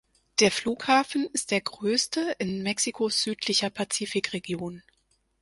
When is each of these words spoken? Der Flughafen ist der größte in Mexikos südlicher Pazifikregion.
Der 0.39 0.49
Flughafen 0.51 1.27
ist 1.31 1.51
der 1.51 1.61
größte 1.61 2.35
in 2.39 2.63
Mexikos 2.63 3.21
südlicher 3.21 3.69
Pazifikregion. 3.69 4.81